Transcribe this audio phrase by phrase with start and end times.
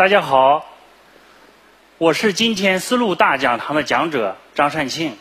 [0.00, 0.64] 大家好，
[1.98, 5.14] 我是今天丝路大讲堂的讲者张善庆，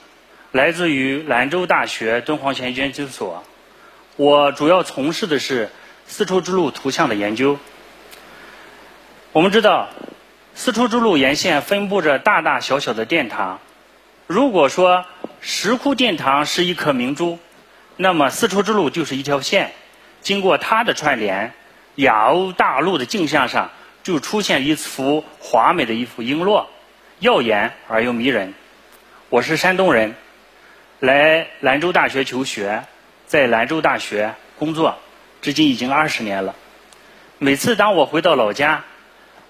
[0.54, 3.44] 来自于兰州大学敦煌学研究所。
[4.16, 5.70] 我主要从事的是
[6.08, 7.60] 丝绸之路图像的研究。
[9.34, 9.90] 我们知道，
[10.56, 13.60] 丝绸之路沿线分布着大大小小的殿堂。
[14.28, 15.04] 如果说
[15.42, 17.38] 石窟殿堂是一颗明珠，
[17.98, 19.74] 那么丝绸之路就是一条线，
[20.22, 21.52] 经过它的串联，
[21.96, 23.72] 亚欧大陆的镜像上。
[24.04, 26.66] 就出现一幅华美的一幅璎珞，
[27.20, 28.54] 耀眼而又迷人。
[29.30, 30.16] 我是山东人，
[31.00, 32.84] 来兰州大学求学，
[33.28, 34.98] 在兰州大学工作，
[35.42, 36.56] 至今已经二十年了。
[37.38, 38.84] 每次当我回到老家，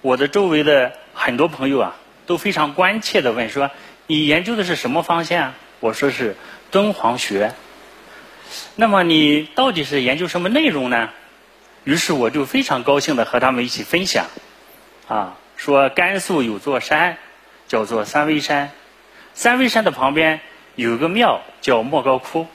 [0.02, 1.96] 我的周围的很多朋友啊，
[2.26, 3.70] 都非常关切的问说
[4.06, 6.36] ：“你研究的是什么方向？”我说是
[6.70, 7.54] 敦煌学。
[8.76, 11.10] 那么你到底是研究什么内容呢？
[11.84, 14.26] 于是我就非常高兴的和他们一起分享。
[15.08, 17.16] 啊，说甘肃有座山，
[17.68, 18.70] 叫做三危山。
[19.34, 20.40] 三危山的旁边
[20.74, 22.46] 有个庙叫莫高窟。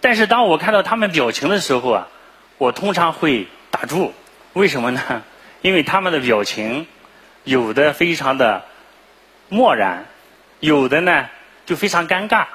[0.00, 2.08] 但是当我看到他们表情的时候啊，
[2.58, 4.14] 我通常会打住。
[4.52, 5.22] 为什么呢？
[5.60, 6.86] 因为他们的表情
[7.44, 8.64] 有的非常的
[9.50, 10.06] 漠然，
[10.60, 11.28] 有的呢
[11.66, 12.46] 就非常尴尬，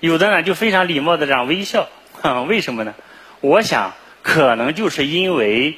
[0.00, 1.88] 有的呢就非常礼貌的这样微笑。
[2.48, 2.94] 为什么呢？
[3.40, 5.76] 我想可能就是因为。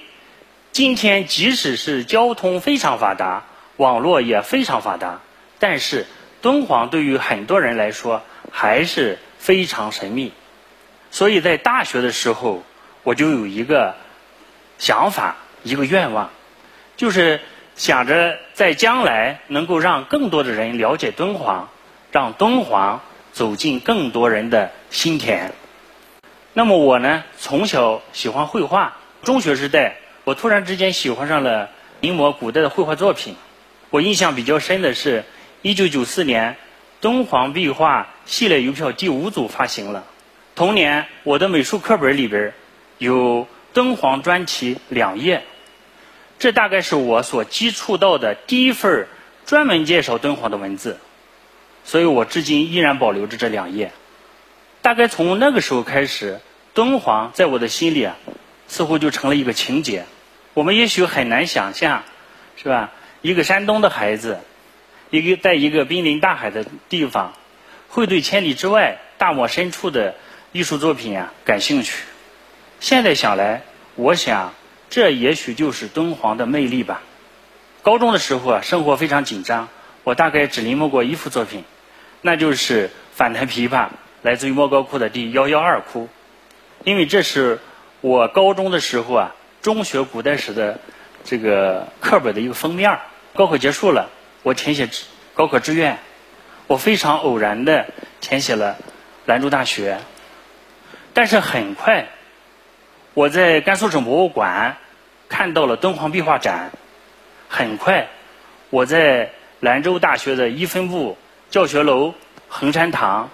[0.73, 3.43] 今天即使是交通非常发达，
[3.77, 5.19] 网络也非常发达，
[5.59, 6.07] 但是
[6.43, 8.23] 敦煌对于很多人来说
[8.53, 10.33] 还是非常神秘。
[11.11, 12.63] 所以在大学的时候，
[13.03, 13.97] 我就有一个
[14.79, 16.31] 想法，一个愿望，
[16.97, 17.41] 就是
[17.75, 21.69] 想着在将来能够让更多的人了解敦煌，
[22.13, 25.53] 让敦煌走进更多人的心田。
[26.53, 29.97] 那么我呢，从小喜欢绘画，中学时代。
[30.25, 31.71] 我突然之间喜欢上了
[32.01, 33.37] 临摹古代的绘画作品。
[33.89, 35.25] 我印象比较深的是，
[35.63, 36.57] 一九九四年
[37.01, 40.05] 敦煌壁画系列邮票第五组发行了。
[40.55, 42.53] 同年，我的美术课本里边
[42.99, 45.43] 有敦煌专题两页。
[46.39, 49.07] 这大概是我所接触到的第一份
[49.47, 50.99] 专门介绍敦煌的文字，
[51.85, 53.93] 所以我至今依然保留着这两页。
[54.83, 56.41] 大概从那个时候开始，
[56.75, 58.17] 敦煌在我的心里啊。
[58.73, 60.05] 似乎就成了一个情节，
[60.55, 62.05] 我们也许很难想象，
[62.57, 62.93] 是吧？
[63.21, 64.39] 一个山东的孩子，
[65.11, 67.33] 一个在一个濒临大海的地方，
[67.89, 70.15] 会对千里之外、大漠深处的
[70.53, 72.05] 艺术作品啊感兴趣。
[72.79, 73.63] 现在想来，
[73.97, 74.55] 我想
[74.89, 77.03] 这也许就是敦煌的魅力吧。
[77.83, 79.69] 高中的时候啊，生活非常紧张，
[80.05, 81.65] 我大概只临摹过一幅作品，
[82.21, 83.89] 那就是反弹琵琶，
[84.23, 86.09] 来自于莫高窟的第幺幺二窟，
[86.85, 87.59] 因为这是。
[88.03, 90.79] 我高中的时候啊，中学古代史的
[91.23, 92.99] 这个课本的一个封面
[93.35, 94.09] 高考结束了，
[94.43, 94.89] 我填写
[95.35, 95.99] 高考志愿，
[96.67, 97.93] 我非常偶然的
[98.23, 98.79] 填写了
[99.27, 99.99] 兰州大学。
[101.13, 102.09] 但是很快，
[103.13, 104.79] 我在甘肃省博物馆
[105.29, 106.71] 看到了敦煌壁画展。
[107.51, 108.09] 很快，
[108.71, 111.19] 我在兰州大学的一分部
[111.51, 112.15] 教学楼
[112.49, 113.29] 衡山堂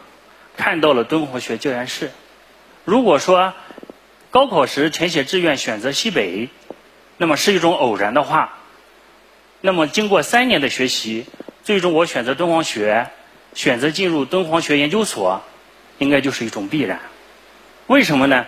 [0.57, 2.11] 看到了敦煌学教研室。
[2.85, 3.55] 如果说，
[4.31, 6.49] 高考时填写志愿选择西北，
[7.17, 8.59] 那么是一种偶然的话。
[9.61, 11.27] 那么经过三年的学习，
[11.65, 13.09] 最终我选择敦煌学，
[13.55, 15.43] 选择进入敦煌学研究所，
[15.99, 17.01] 应该就是一种必然。
[17.87, 18.47] 为什么呢？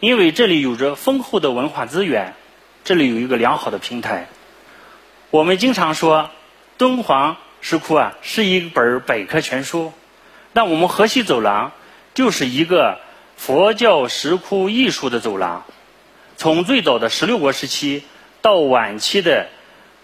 [0.00, 2.34] 因为这里有着丰厚的文化资源，
[2.84, 4.26] 这里有一个良好的平台。
[5.30, 6.30] 我们经常说，
[6.76, 9.92] 敦煌石窟啊是一本百科全书，
[10.52, 11.72] 那我们河西走廊
[12.14, 12.98] 就是一个。
[13.34, 15.64] 佛教石窟艺术的走廊，
[16.36, 18.04] 从最早的十六国时期
[18.40, 19.48] 到晚期的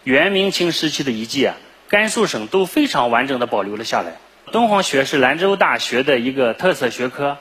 [0.03, 1.54] 元明清时期的遗迹啊，
[1.88, 4.16] 甘肃省都非常完整的保留了下来。
[4.50, 7.38] 敦煌学是兰州大学的一个特色学科，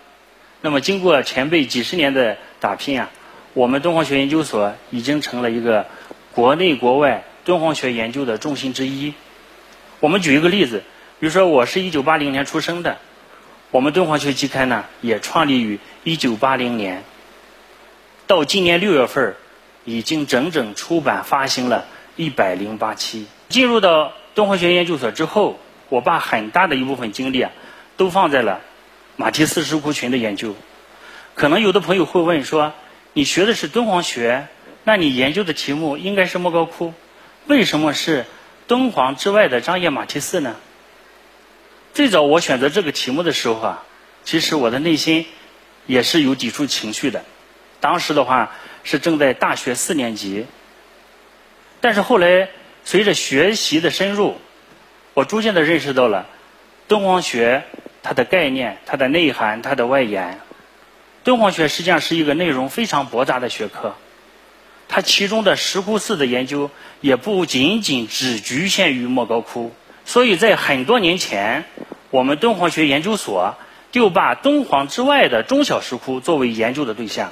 [0.62, 3.10] 那么经过前辈几十年的打拼啊，
[3.56, 5.88] 我们敦煌学研究所已经成了一个
[6.36, 9.16] 国内国外敦煌学研究的重心之一。
[10.00, 10.84] 我们举一个例子，
[11.20, 13.00] 比如说我是一九八零年出生的。
[13.70, 17.04] 我们敦煌学期刊呢，也创立于一九八零年，
[18.26, 19.36] 到今年六月份
[19.84, 21.86] 已经整整出版发行了
[22.16, 23.28] 一百零八期。
[23.50, 25.60] 进入到敦煌学研究所之后，
[25.90, 27.52] 我把很大的一部分精力啊，
[27.98, 28.62] 都放在了
[29.18, 30.56] 马蹄寺石窟群的研究。
[31.36, 32.74] 可能有的朋友会问说
[33.12, 34.48] ：“你学的是敦煌学，
[34.86, 36.94] 那你研究的题目应该是莫高窟，
[37.48, 38.26] 为什么是
[38.66, 40.56] 敦煌之外的张掖马蹄寺呢？”
[41.98, 43.84] 最早我选择这个题目的时候啊，
[44.24, 45.26] 其实我的内心
[45.88, 47.26] 也是有抵触情绪的。
[47.80, 48.52] 当时的话
[48.84, 50.46] 是正在大学四年级，
[51.82, 52.50] 但是后来
[52.86, 54.38] 随着学习的深入，
[55.16, 56.28] 我逐渐的认识到了
[56.88, 57.64] 敦煌学
[58.04, 60.40] 它的概念、它的内涵、它的外延。
[61.24, 63.96] 敦煌学实际上是一个内容非常博杂的学科，
[64.88, 66.70] 它其中的石窟寺的研究
[67.02, 69.74] 也不仅仅只局限于莫高窟。
[70.08, 71.66] 所以在很多年前，
[72.10, 73.56] 我们敦煌学研究所
[73.92, 77.32] 就把敦煌之外的中小石窟作为研究的对象。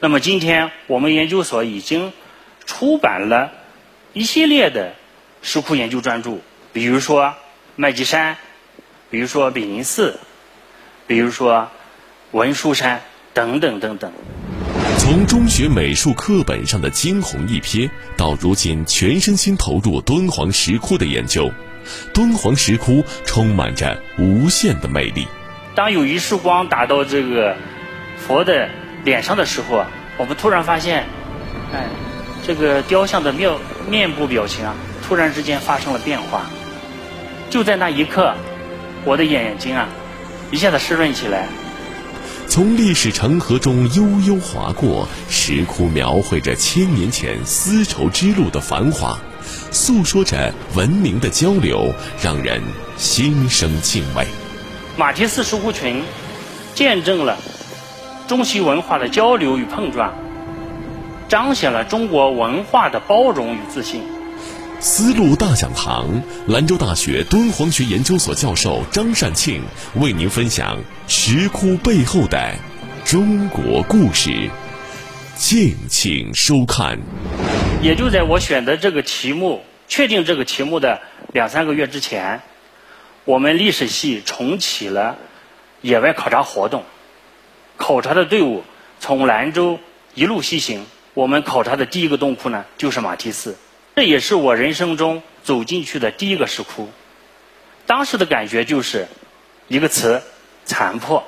[0.00, 2.14] 那么今天，我们研究所已经
[2.64, 3.52] 出版了
[4.14, 4.94] 一系列的
[5.42, 6.38] 石窟研究专著，
[6.72, 7.34] 比如说
[7.74, 8.38] 麦积山，
[9.10, 10.18] 比如说比林寺，
[11.06, 11.68] 比如说。
[12.32, 13.00] 文殊山
[13.32, 14.12] 等等等等。
[15.08, 21.48] 从中学美术课本上的惊鸿一瞥，到如今全身心投入敦煌石窟的研究，
[22.12, 25.28] 敦煌石窟充满着无限的魅力。
[25.76, 27.56] 当有一束光打到这个
[28.18, 28.68] 佛的
[29.04, 29.88] 脸上的时候啊，
[30.18, 31.04] 我们突然发现，
[31.72, 31.86] 哎，
[32.44, 33.52] 这个雕像的面
[33.88, 34.74] 面部表情啊，
[35.06, 36.50] 突然之间发生了变化。
[37.48, 38.34] 就在那一刻，
[39.04, 39.86] 我的眼睛啊，
[40.50, 41.46] 一下子湿润起来。
[42.56, 49.18] 从历史长河中悠悠划过，石窟描绘着千年前丝绸之路的繁华，
[49.70, 51.92] 诉说着文明的交流，
[52.22, 52.62] 让人
[52.96, 54.26] 心生敬畏。
[54.96, 56.02] 马蹄寺石窟群
[56.74, 57.36] 见证了
[58.26, 60.14] 中西文化的交流与碰撞，
[61.28, 64.00] 彰显了中国文化的包容与自信。
[64.78, 69.62] 丝路大讲堂，兰州大学敦煌学研究所教授张善庆
[69.94, 70.78] 为您分享
[71.08, 72.54] 石窟背后的
[73.04, 74.50] 中国故事，
[75.34, 76.98] 敬请收看。
[77.82, 81.00] 也就在我选择这个题目、确定这个题目的
[81.32, 82.42] 两三个月之前，
[83.24, 85.16] 我们历史系重启了
[85.80, 86.84] 野外考察活动。
[87.78, 88.62] 考察的队伍
[89.00, 89.78] 从兰州
[90.14, 90.84] 一路西行，
[91.14, 93.56] 我们考察的第一个洞窟呢，就是马蹄寺。
[93.96, 96.90] 这也是我人生中走进去的第一个石窟，
[97.86, 99.08] 当时的感觉就是
[99.68, 100.22] 一个词：
[100.66, 101.26] 残破。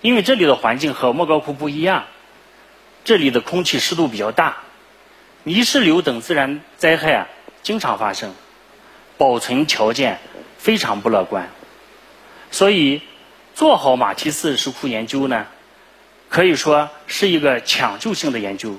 [0.00, 2.06] 因为这里的环境和莫高窟不一样，
[3.04, 4.56] 这里的空气湿度比较大，
[5.42, 7.28] 泥石流等自然灾害啊
[7.62, 8.34] 经常发生，
[9.18, 10.20] 保存条件
[10.56, 11.50] 非常不乐观。
[12.50, 13.02] 所以
[13.54, 15.46] 做好马蹄寺石窟研究呢，
[16.30, 18.74] 可以说是一个抢救性的研究。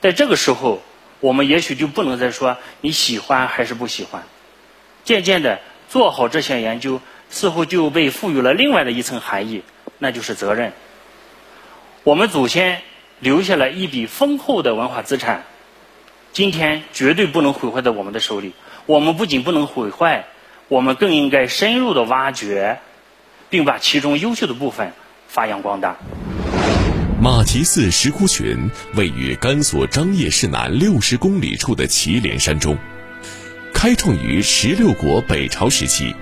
[0.00, 0.80] 在这个时候。
[1.22, 4.24] 我们也许就不能再说你喜欢还是不喜欢，
[5.04, 9.62] 渐渐的做好这项研究，似乎就被赋予了另外的一层含义，
[9.98, 10.72] 那就是责任。
[12.02, 12.82] 我们祖先
[13.20, 15.44] 留下了一笔丰厚的文化资产，
[16.32, 18.52] 今天绝对不能毁坏在我们的手里。
[18.86, 20.24] 我们不仅不能毁坏，
[20.66, 22.80] 我们更应该深入的挖掘，
[23.48, 24.92] 并把其中优秀的部分
[25.28, 25.96] 发扬光大。
[27.22, 32.76] 马蹄寺石窟群位于甘肃张掖市南六十公里处的祁连山中，
[33.72, 36.12] 开创于十六国北朝时期，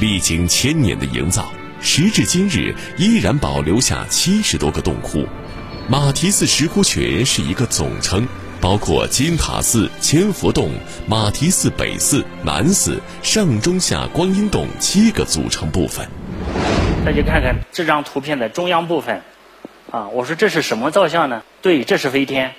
[0.00, 1.52] 历经千年的营造，
[1.82, 5.26] 时至今日依然保留下七十多个洞窟。
[5.86, 8.26] 马蹄寺石窟群是一个总称，
[8.58, 10.72] 包括金塔寺、千佛洞、
[11.06, 16.08] 马蹄寺北寺、南寺、上中下观音洞七个组成部分。
[17.04, 19.20] 大家看看这张图片的中央部分。
[19.90, 21.42] 啊，我说这是什么造像呢？
[21.62, 22.54] 对，这是飞天，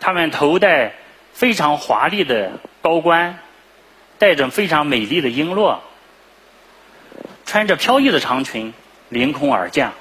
[0.00, 0.94] 他们头戴
[1.32, 3.38] 非常华丽的高冠，
[4.18, 5.78] 戴着非常美丽的璎珞，
[7.46, 8.74] 穿着飘逸的长裙，
[9.08, 9.92] 凌空而降。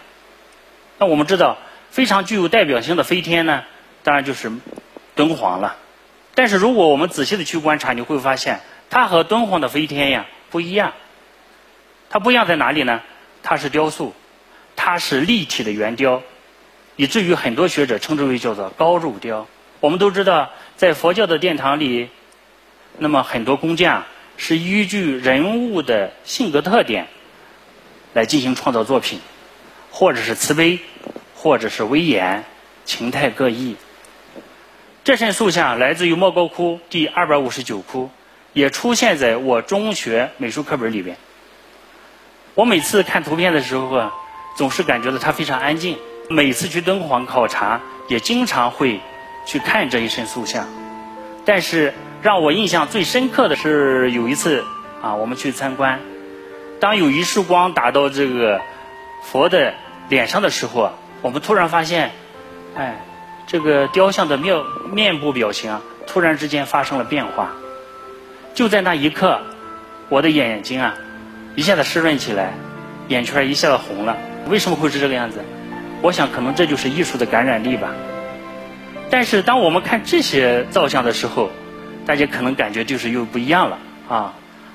[0.98, 1.58] 那我们知道，
[1.92, 3.63] 非常具有代表性的飞天呢，
[4.02, 4.52] 当然就是
[5.16, 5.75] 敦煌了。
[6.34, 8.60] 但是如果我们仔细的去观察，你会发现，
[8.90, 10.94] 它和敦煌的飞天呀不一样。
[12.10, 13.02] 它不一样在哪里呢？
[13.44, 14.16] 它是雕塑。
[14.86, 16.22] 它是立体的圆雕，
[16.98, 19.48] 以至于很多学者称之为叫做高入雕。
[19.80, 22.10] 我们都知道，在佛教的殿堂里，
[22.98, 24.04] 那么很多工匠
[24.36, 27.08] 是依据人物的性格特点
[28.13, 29.22] 来进行创造作品，
[29.90, 30.80] 或者是慈悲，
[31.34, 32.44] 或者是威严，
[32.84, 33.78] 情态各异。
[35.06, 38.10] 这身塑像来自于莫高窟第二百五十九窟，
[38.52, 41.16] 也出现在我中学美术课本里边。
[42.54, 44.13] 我每次看图片的时候啊。
[44.56, 45.98] 总是感觉到它非常安静。
[46.30, 49.02] 每次去敦煌考察，也经常会
[49.46, 50.68] 去看这一身塑像。
[51.46, 54.64] 但是让我印象最深刻的是有一次
[55.02, 56.00] 啊，我们去参观，
[56.80, 58.62] 当有一束光打到这个
[59.22, 59.74] 佛的
[60.08, 62.12] 脸上的时候，我们突然发现，
[62.76, 63.04] 哎，
[63.46, 67.52] 这个雕像的面面部表情啊，突然之间发生了变化。
[68.54, 69.42] 就在那一刻，
[70.08, 70.96] 我的眼睛啊，
[71.56, 72.54] 一下子湿润起来，
[73.10, 74.16] 眼圈一下子红了。
[74.50, 75.44] 为什么会是这个样子？
[76.02, 77.94] 我想，可能这就是艺术的感染力吧。
[79.10, 81.50] 但是当我们看这些造像的时候，
[82.06, 84.34] 大家可能感觉就是又不一样了啊！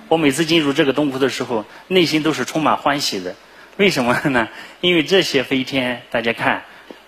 [0.08, 3.34] 我每次进入这个洞窟的时候，内心都是充满欢喜的。
[3.76, 4.48] 为什么呢？
[4.80, 6.62] 因为这些飞天，大家看，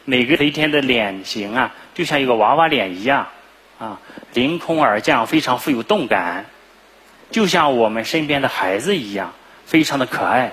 [0.05, 3.29] 每个飞天的脸型啊，就像一个娃娃脸一样
[3.79, 4.01] 啊，
[4.35, 6.45] 凌空而降，非常富有动感，
[7.31, 9.33] 就像我们身边的孩子一样，
[9.65, 10.53] 非常的可爱。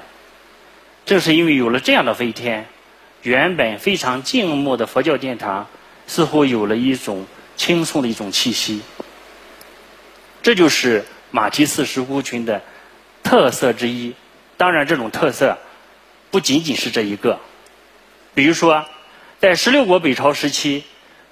[1.07, 2.67] 正是因为有了这样的飞天，
[3.21, 5.65] 原本非常静默的佛教殿堂，
[6.05, 8.81] 似乎有了一种轻松的一种气息。
[10.43, 12.61] 这就是马蹄寺石窟群的
[13.23, 14.15] 特色之一。
[14.57, 15.57] 当然，这种特色
[16.29, 17.39] 不仅仅是这一个。
[18.33, 18.83] 比如说，
[19.39, 20.83] 在十六国北朝时期，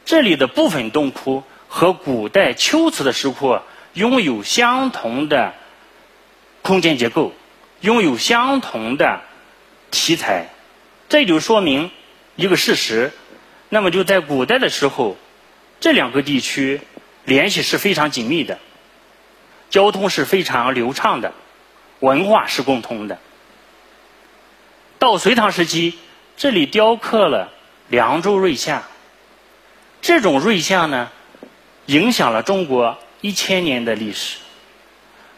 [0.06, 3.60] 这里的部分洞窟和古代龟兹的石窟
[3.94, 5.54] 拥有相同的
[6.62, 7.34] 空间结构，
[7.82, 9.20] 拥有相同的
[9.96, 10.50] 奇才。
[11.10, 11.92] 这就说明
[12.36, 13.12] 一个事实：
[13.70, 15.18] 那么就在古代的时候，
[15.80, 16.82] 这两个地区
[17.24, 18.60] 联系是非常紧密的。
[19.70, 21.34] 交通是非常流畅的，
[22.00, 23.18] 文化是共通的。
[25.00, 25.98] 到隋唐时期，
[26.38, 27.52] 这里雕刻了
[27.90, 28.84] 凉州瑞像，
[30.02, 31.12] 这种瑞像呢，
[31.88, 34.38] 影响了中国一千年的历史。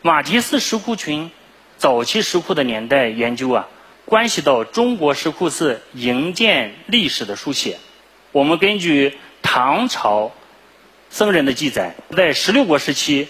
[0.01, 1.31] 马蹄寺石窟群
[1.77, 3.67] 早期石窟的年代研究啊，
[4.07, 7.77] 关系到中国石窟寺营建历史的书写。
[8.31, 10.31] 我们根据唐朝
[11.09, 13.27] 僧人的记载，在十六国时期。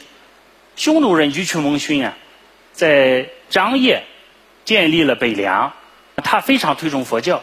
[0.75, 2.15] 匈奴人居群蒙逊啊，
[2.72, 4.03] 在张掖
[4.63, 5.74] 建立了北凉，
[6.17, 7.41] 他非常推崇佛教，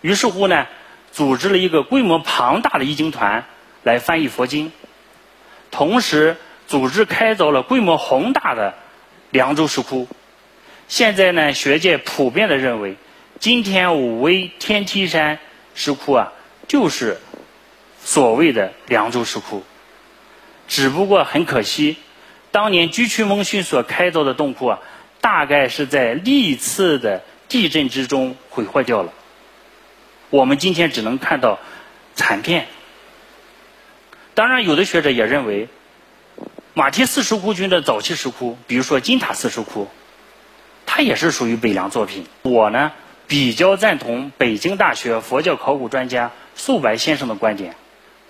[0.00, 0.66] 于是乎呢，
[1.12, 3.44] 组织了一个规模庞大的译经团
[3.82, 4.72] 来翻译佛经，
[5.70, 8.72] 同时组织开凿了规模宏大的
[9.28, 10.08] 凉州石窟。
[10.88, 12.96] 现在呢，学界普遍的认为，
[13.38, 15.38] 今天武威天梯山
[15.74, 16.32] 石窟啊，
[16.66, 17.18] 就是
[18.02, 19.62] 所谓的凉州石窟，
[20.66, 21.96] 只不过很可惜。
[22.50, 24.78] 当年居屈蒙逊所开凿的洞窟啊，
[25.20, 29.12] 大概是在历次的地震之中毁坏掉了。
[30.30, 31.58] 我们今天只能看到
[32.14, 32.66] 残片。
[34.32, 35.68] 当然，有的学者也认为，
[36.72, 39.86] 马蹄寺石窟群的早期石窟，比如说金塔寺石窟，
[40.98, 42.26] 它也是属于北凉作品。
[42.42, 42.90] 我呢，
[43.28, 47.76] 比较赞同北京大学佛教考古专家素白先生的观点。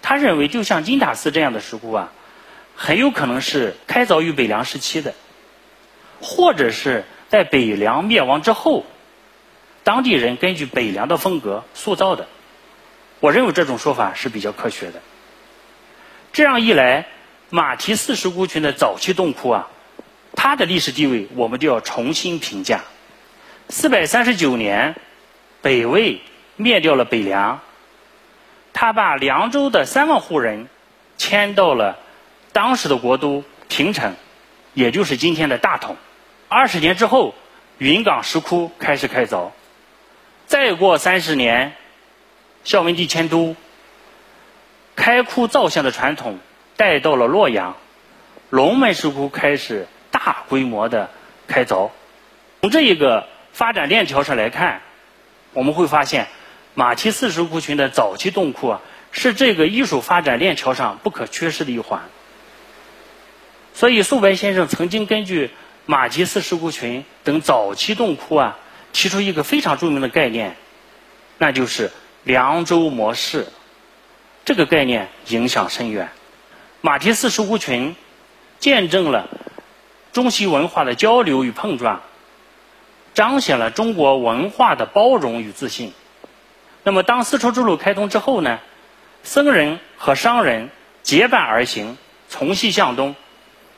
[0.02, 2.12] 他认为，就像金塔寺这样的石窟啊。
[2.76, 5.14] 很有可能是开凿于北凉时期的，
[6.20, 8.84] 或者是在北凉灭亡之后，
[9.82, 12.28] 当地人根据北凉的风格塑造的。
[13.20, 15.00] 我认为这种说法是比较科学的。
[16.34, 17.06] 这样一来，
[17.48, 19.68] 马蹄寺石窟群的早期洞窟啊，
[20.34, 22.82] 它的历史地位我们就要重新评价。
[23.68, 24.94] 四百三十九年，
[25.60, 26.20] 北魏
[26.56, 27.60] 灭掉了北凉，
[28.72, 30.68] 他把凉州的三万户人
[31.16, 31.98] 迁到了。
[32.52, 34.16] 当时的国都平城，
[34.74, 35.96] 也就是今天的大同。
[36.48, 37.34] 二十年之后，
[37.76, 39.50] 云冈石窟开始开凿。
[40.46, 41.74] 再过三十年，
[42.64, 43.54] 孝文帝迁都，
[44.96, 46.38] 开窟造像的传统
[46.76, 47.76] 带到了洛阳，
[48.48, 49.86] 龙门石窟开始
[50.28, 51.08] 大规模的
[51.46, 51.88] 开凿。
[52.60, 54.82] 从这一个发展链条上来看，
[55.54, 56.26] 我们会发现，
[56.74, 62.02] 马蹄寺石窟群的早期洞窟啊，是这个艺术发展链条上不可缺失的一环。
[63.72, 65.50] 所以，素白先生曾经根据
[65.86, 68.58] 马蹄寺石窟群等早期洞窟啊，
[68.92, 70.56] 提出一个非常著名的概念，
[71.38, 71.90] 那就是
[72.22, 73.46] “凉州模式”。
[74.44, 76.10] 这个概念影响深远。
[76.82, 77.96] 马蹄寺石窟群
[78.58, 79.28] 见证了
[80.18, 82.02] 中西文化的交流与碰撞，
[83.14, 85.92] 彰显了中国文化的包容与自信。
[86.82, 88.58] 那么，当丝绸之路开通之后呢，
[89.22, 90.70] 僧人和商人
[91.04, 91.96] 结伴而行，
[92.28, 93.14] 从西向东。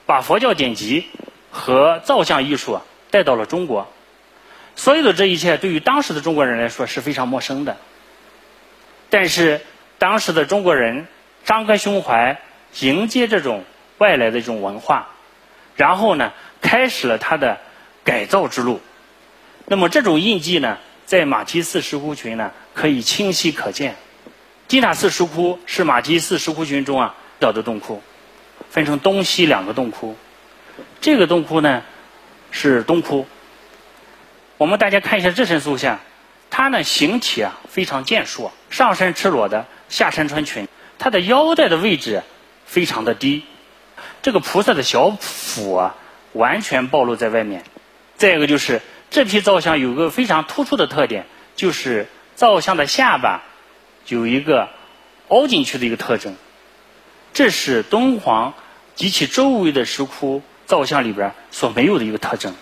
[0.06, 1.04] 把佛教典籍
[1.50, 2.80] 和造像艺术
[3.11, 3.87] 带到了中国，
[4.76, 7.76] 所有的这一切对于当时的中国人来说是非常陌生的。
[9.11, 9.61] 但是
[9.99, 11.06] 当时的中国人
[11.44, 12.40] 张开胸怀
[12.80, 13.62] 迎接这种
[13.99, 15.10] 外来的这种文化，
[15.81, 17.59] 然后呢，开始了他的
[18.05, 18.83] 改造之路。
[19.65, 23.97] 那么这种印记呢，在马蹄寺石窟群呢可以清晰可见。
[24.69, 28.03] 金塔寺石窟是马蹄寺石窟群中啊小的洞窟。
[28.69, 30.17] 分成东西两个洞窟，
[31.01, 31.83] 这个洞窟呢
[32.51, 33.27] 是东窟。
[34.59, 35.99] 我们大家看一下这身塑像，
[36.51, 40.69] 它呢形体啊非常健硕，上身赤裸的，下身穿裙，
[40.99, 42.23] 它的腰带的位置
[42.67, 43.45] 非常的低，
[44.23, 45.95] 这个菩萨的小腹啊
[46.33, 47.65] 完全暴露在外面。
[48.17, 53.43] 再一个就是这批造像有个非常突出的特点，就是造像的下巴
[54.07, 54.69] 有一个
[55.29, 56.37] 凹进去的一个特征，
[57.33, 58.55] 这是敦煌
[58.95, 62.55] 及其周围的石窟造像里边所没有的一个特征。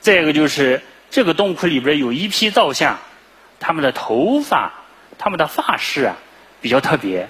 [0.00, 2.98] 再一个就是这个洞窟里边有一批造像，
[3.60, 4.72] 他们的头发、
[5.18, 6.16] 他们的发饰啊
[6.62, 7.28] 比较特别，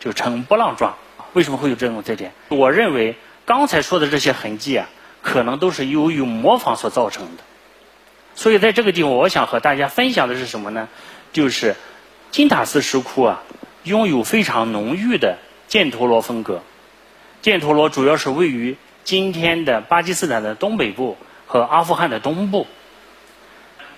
[0.00, 0.96] 就呈波浪状。
[1.32, 2.32] 为什么会有这种特点？
[2.48, 4.88] 我认为刚才说的这些痕迹啊，
[5.22, 7.42] 可能都是由于模仿所造成的。
[8.34, 10.88] 所以在这个地方，我想和大家分享的是什么呢？
[11.32, 11.76] 就是
[12.30, 13.42] 金塔寺石窟啊，
[13.82, 16.62] 拥有非常浓郁的犍陀罗风格。
[17.42, 21.16] 犍陀罗主要是位于今天的巴基斯坦的东北部
[21.46, 22.66] 和阿富汗的东部。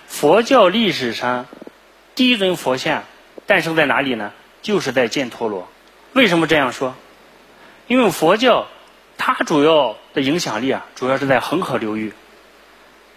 [0.07, 1.45] 佛教历史上
[2.15, 3.03] 第一尊佛像
[3.45, 4.33] 诞生在哪里呢？
[4.61, 5.67] 就是在犍陀罗。
[6.13, 6.95] 为什么这样说？
[7.91, 8.69] 因为佛教
[9.17, 12.13] 它主要的影响力啊，主要是在恒河流域。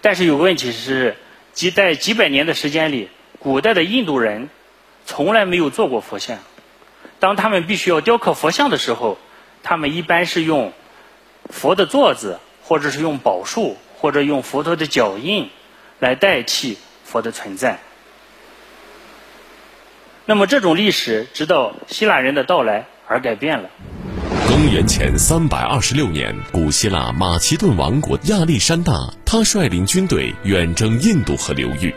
[0.00, 1.14] 但是有个问题是，
[1.52, 4.48] 几在几百年的时间里，古代的印度人
[5.06, 6.38] 从来没有做过佛像。
[7.20, 9.16] 当他们必须要雕刻佛像的时候，
[9.62, 10.72] 他们一般是用
[11.48, 15.50] 佛的座子，或者是用宝树，或者用佛陀的脚印
[16.00, 17.78] 来代替佛的存在。
[20.26, 23.70] 那么这种历史直到希腊人的到来而改变了。
[24.54, 31.92] 公元前三百二十六年，古希腊马其顿王国亚历山大，他率领军队远征印度河流域。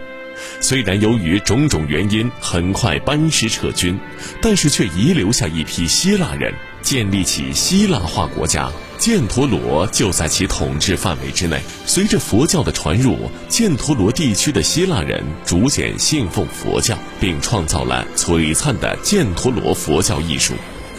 [0.60, 4.00] 虽然由于种种原因很快班师撤军，
[4.42, 8.72] 但是却遗留下一批希腊人，建立起希腊化国家。
[8.98, 11.62] 犍陀罗就在其统治范围之内。
[11.86, 20.56] 随着佛教的传入，犍陀罗地区的希腊人逐渐信奉佛教，并创造了璀璨的犍陀罗佛教艺术。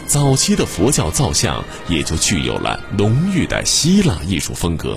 [0.09, 4.97] 早期的佛教造像也就具有了浓郁的希腊艺术风格。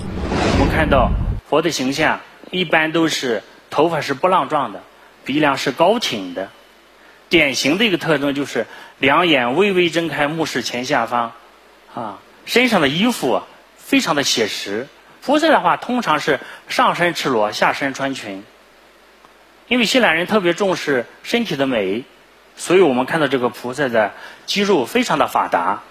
[0.58, 1.10] 我们看到
[1.46, 4.82] 佛的形象一般都是头发是波浪状的，
[5.26, 6.48] 鼻梁是高挺的，
[7.28, 8.66] 典型的一个特征就是
[8.98, 11.32] 两眼微微睁开，目视前下方，
[11.94, 13.42] 啊，身上的衣服
[13.76, 14.88] 非常的写实。
[15.22, 18.42] 菩萨的话通常是上身赤裸，下身穿裙，
[19.68, 22.04] 因为希腊人特别重视身体的美。
[22.56, 24.12] 所以我们看到这个菩萨的
[24.46, 25.82] 肌肉非常的发达，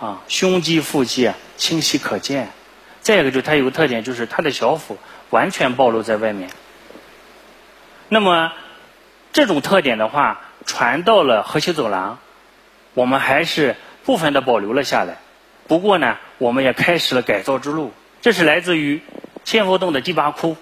[0.00, 2.48] 啊，胸肌、腹肌啊清晰可见。
[3.00, 4.96] 再一个就是它有个特点，就是它的小腹
[5.30, 6.50] 完全暴露在外面。
[8.08, 8.52] 那么
[9.32, 12.18] 这种特点的话，传到了河西走廊，
[12.94, 15.16] 我们还是部分的保留了下来。
[15.66, 17.92] 不过呢，我们也开始了改造之路。
[18.20, 19.00] 这是来自于
[19.44, 20.56] 千佛洞的第八窟，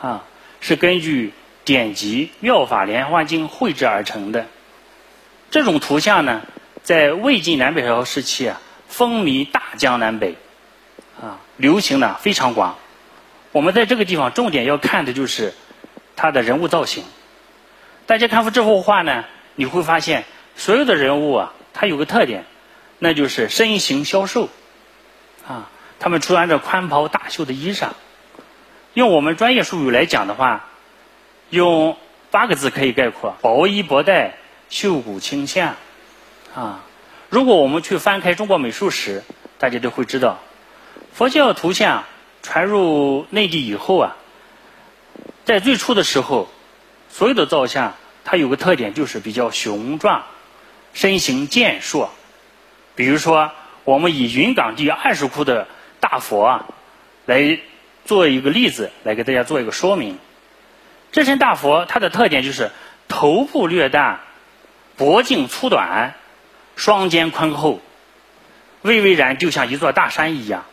[0.00, 0.22] 啊，
[0.60, 1.32] 是根据
[1.64, 4.46] 典籍《妙法莲华经》绘制而成的。
[5.50, 6.42] 这种图像呢，
[6.84, 10.36] 在魏晋南北朝时期啊，风靡大江南北，
[11.20, 12.78] 啊，流行呢非常广。
[13.50, 15.52] 我们在这个地方重点要看的就是
[16.14, 17.02] 它的人物造型。
[18.06, 19.24] 大家看这幅画呢，
[19.56, 22.44] 你会发现所有的人物啊，它有个特点，
[23.00, 24.48] 那就是身形消瘦，
[25.48, 27.88] 啊，他们穿着宽袍大袖的衣裳。
[28.94, 30.68] 用我们专业术语来讲的话，
[31.50, 31.96] 用
[32.30, 34.36] 八个字可以概括：薄衣薄带。
[34.70, 35.74] 袖骨清下，
[36.54, 36.84] 啊，
[37.28, 39.24] 如果我们去翻开中国美术史，
[39.58, 40.38] 大家都会知道，
[41.12, 42.04] 佛教图像
[42.40, 44.16] 传入内地以后啊，
[45.44, 46.48] 在最初的时候，
[47.10, 50.22] 所有的造像它有个特点，就是比较雄壮，
[50.94, 52.10] 身形健硕。
[52.94, 53.50] 比如说，
[53.82, 55.66] 我们以云冈第二十窟的
[55.98, 56.66] 大佛啊，
[57.26, 57.58] 来
[58.04, 60.16] 做一个例子，来给大家做一个说明。
[61.10, 62.70] 这身大佛它的特点就是
[63.08, 64.20] 头部略大。
[65.00, 66.12] 脖颈粗短，
[66.76, 67.80] 双肩宽厚，
[68.82, 70.66] 巍巍然就像一座大山一样。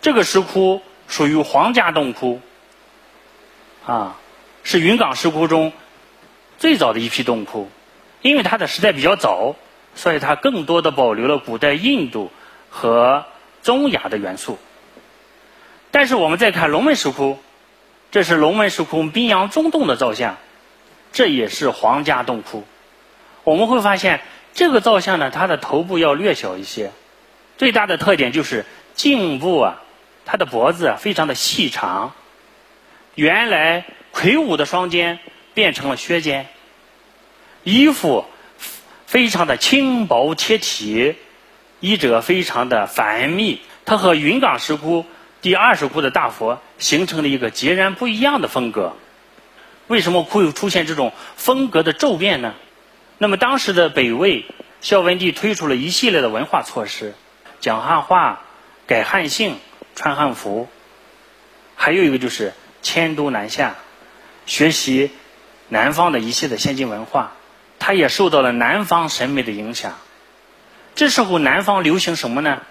[0.00, 2.40] 这个石窟属于皇家洞窟，
[3.86, 4.16] 啊，
[4.64, 5.72] 是云冈石窟中
[6.58, 7.70] 最早的一批洞窟。
[8.20, 9.54] 因为它的时代比较早，
[9.94, 12.32] 所以它更多的保留了古代印度
[12.68, 13.26] 和
[13.62, 14.58] 中亚的元素。
[15.92, 17.38] 但是我们再看龙门石窟，
[18.10, 20.36] 这是龙门石窟宾阳中洞的造像，
[21.12, 22.64] 这也是皇家洞窟。
[23.44, 24.20] 我们会发现，
[24.54, 26.92] 这个造像呢，它的头部要略小一些，
[27.58, 29.82] 最大的特点就是颈部啊，
[30.24, 32.12] 它的脖子非常的细长，
[33.14, 35.18] 原来魁梧的双肩
[35.54, 36.46] 变成了削肩，
[37.64, 38.24] 衣服
[39.06, 41.16] 非常的轻薄贴体，
[41.80, 45.04] 衣褶非常的繁密，它和云冈石窟
[45.40, 48.94] 第二十窟的大佛形成了一个截然不一样的风格。
[49.88, 52.54] 为什么会有出现这种风格的骤变呢？
[53.22, 54.46] 那么当时的北魏
[54.80, 57.14] 孝文帝推出了一系列的文化措施，
[57.60, 58.42] 讲汉话、
[58.88, 59.58] 改汉姓、
[59.94, 60.68] 穿汉服，
[61.76, 63.76] 还有一个就是迁都南下，
[64.44, 65.12] 学习
[65.68, 67.34] 南方的一切的先进文化。
[67.78, 69.96] 它也受到了南方审美的影响。
[70.96, 72.62] 这时候南方流行什么呢？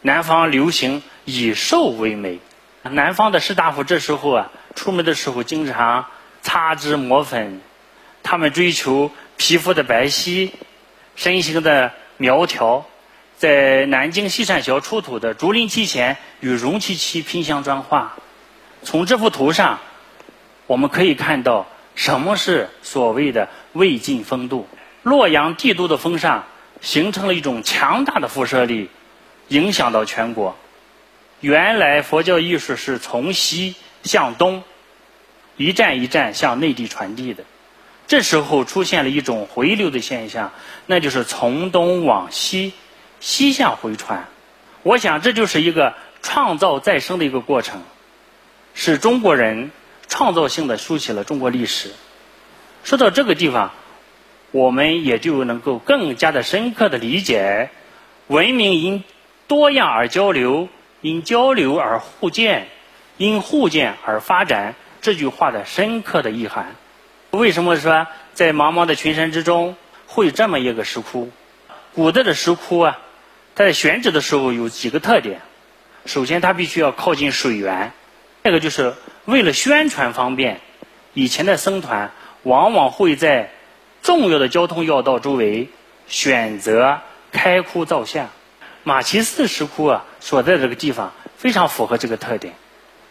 [0.00, 2.40] 南方流行以瘦为美。
[2.82, 6.06] 南方的士大夫这时候啊，出门的时候经常
[6.42, 7.60] 擦脂抹粉，
[8.24, 10.50] 他们追求皮肤的白皙，
[11.16, 12.84] 身形的苗条。
[13.38, 18.16] 在南京西善桥出土的竹林七贤与容七七拼镶砖画，
[18.82, 19.78] 从这幅图上，
[20.66, 24.66] 我们可以看到什么是所谓的魏晋风度。
[25.04, 26.46] 洛阳帝都的风尚
[26.80, 28.90] 形成了一种强大的辐射力，
[29.46, 30.56] 影响到全国。
[31.40, 34.64] 原来佛教艺术是从西向东，
[35.56, 37.44] 一站一站向内地传递的，
[38.08, 40.50] 这时候出现了一种回流的现象，
[40.86, 42.72] 那就是从东往西。
[43.20, 44.28] 西向回传，
[44.84, 47.82] 我想这就是一个创造再生的一个过程，
[48.74, 49.72] 是中国人
[50.06, 51.90] 创造性的书写了中国历史。
[52.84, 53.72] 说到这个地方，
[54.52, 57.70] 我们也就能够更加的深刻的理解
[58.28, 59.02] “文明因
[59.48, 60.68] 多样而交流，
[61.00, 62.68] 因交流而互鉴，
[63.16, 66.76] 因互鉴而发展”这句话的深刻的意涵。
[67.30, 71.30] 为什么说在茫茫的群山之中会有这么一个石窟？
[71.94, 72.98] 古代的石窟啊。
[73.54, 75.40] 在选址的时候有几个特点，
[76.06, 77.90] 首先它必须要靠近水源，
[78.44, 80.60] 这个就是为了宣传方便，
[81.12, 82.12] 以前的僧团
[82.44, 83.50] 往往会在
[84.00, 85.70] 重要的交通要道周围
[86.06, 87.00] 选择
[87.32, 88.28] 开窟造像。
[88.84, 92.54] 马其寺石窟啊所在这个地方非常符合这个特点，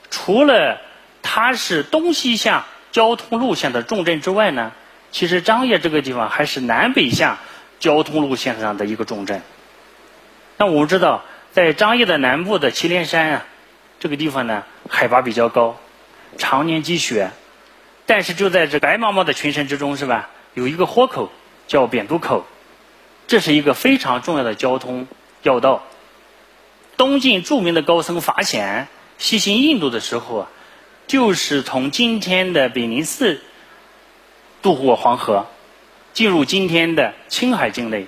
[0.10, 0.80] 除了
[1.22, 2.64] 它是东西向
[2.98, 4.72] 交通路线的重镇之外呢，
[5.12, 7.38] 其实张掖这个地方还是南北向
[7.80, 9.44] 交通路线上的一个重镇。
[10.58, 13.46] 那我们知道，在张掖的南部的祁连山啊，
[14.00, 15.78] 这个地方呢，海拔比较高，
[16.40, 17.30] 常年积雪。
[18.08, 20.30] 但是就在这白茫茫的群山之中，是吧？
[20.56, 21.32] 有一个豁口
[21.68, 22.48] 叫扁渡口，
[23.28, 25.08] 这是一个非常重要的交通
[25.44, 25.84] 要道。
[26.98, 28.88] 东晋著名的高僧法显
[29.20, 30.48] 西行印度的时候啊，
[31.08, 33.42] 就是从今天的北林寺
[34.62, 35.48] 渡过黄河，
[36.12, 38.08] 进入今天的青海境内。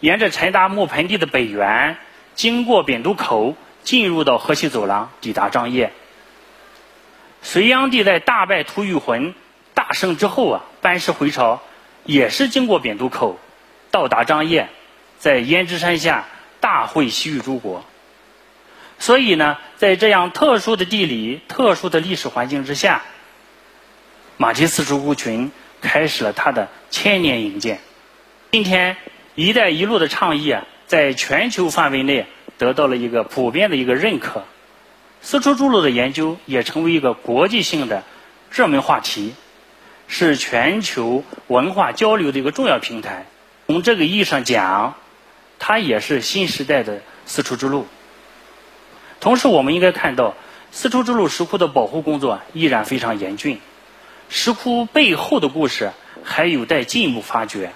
[0.00, 1.96] 沿着陈达木盆地的北缘，
[2.34, 5.92] 经过扁渡口，进入到河西走廊，抵达张掖。
[7.40, 9.32] 隋炀帝在大败吐谷浑
[9.74, 11.60] 大胜之后啊，班师回朝，
[12.04, 13.38] 也是经过扁渡口，
[13.92, 14.66] 到达张掖，
[15.20, 16.24] 在胭脂山下
[16.58, 17.84] 大会西域诸国。
[19.02, 23.02] 所以呢，在这样特殊的地理、特殊的历史环境之下，
[24.36, 27.80] 马蹄寺石窟群开始了它的千年营建。
[28.52, 28.96] 今天。
[29.34, 32.26] “一带一路”的倡议啊，在全球范围内
[32.58, 34.44] 得到了一个普遍的一个认可。
[35.22, 38.04] 丝绸之路的研究也成为一个国际性的
[38.50, 39.34] 热门话题，
[40.06, 43.26] 是全球文化交流的一个重要平台。
[43.66, 44.94] 从这个意义上讲，
[45.58, 47.88] 它也是新时代的丝绸之路。
[49.22, 50.34] 同时，我们应该看到，
[50.72, 53.60] 丝绸之路石窟的保护工作依然非常严峻，
[54.28, 55.92] 石窟背后的故事
[56.24, 57.70] 还有待进一步发掘。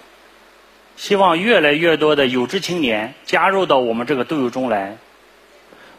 [0.97, 4.97] 希望越来越多的有志青年加入到我们这个队伍中来，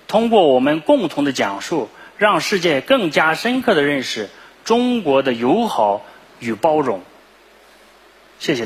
[0.10, 4.30] 通过我们共同的讲述，让世界更加深刻的认识
[4.66, 6.06] 中国的友好
[6.40, 7.02] 与包容。
[8.40, 8.66] 谢谢